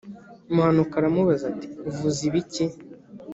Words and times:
Muhanuka 0.53 0.93
aramubaza 0.99 1.43
ati 1.51 1.67
“Uvuze 1.89 2.19
ibiki?” 2.29 2.65